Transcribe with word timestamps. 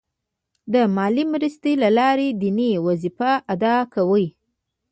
د 0.73 0.75
مالي 0.95 1.23
مرستې 1.33 1.71
له 1.83 1.89
لارې 1.97 2.27
دیني 2.41 2.71
وظیفه 2.87 3.31
ادا 3.53 3.75
کوي. 3.93 4.27